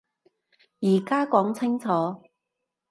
[0.79, 2.23] 而家講清楚